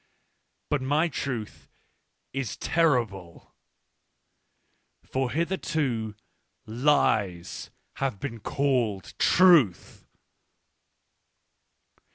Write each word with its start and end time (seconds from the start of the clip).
But_jnytruth_is 0.71 2.57
terriblg: 2.57 3.51
for 5.05 5.29
hitherto 5.29 6.15
lies 6.65 7.69
have 7.97 8.19
beencafled 8.19 9.15
truth. 9.19 10.07